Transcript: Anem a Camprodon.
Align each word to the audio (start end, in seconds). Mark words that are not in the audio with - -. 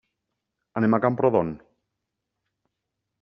Anem 0.81 0.97
a 0.97 1.01
Camprodon. 1.03 1.53